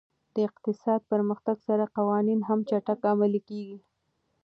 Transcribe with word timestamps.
د 0.33 0.35
اقتصادي 0.49 1.05
پرمختګ 1.11 1.57
سره 1.67 1.85
قوانین 1.97 2.39
هم 2.49 2.59
چټک 2.69 2.99
عملي 3.11 3.41
کېږي. 3.49 3.77